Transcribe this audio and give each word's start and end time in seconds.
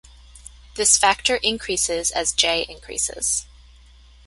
This 0.77 0.97
factor 0.97 1.35
increases 1.35 2.09
as 2.09 2.31
J 2.31 2.65
increases. 2.67 3.45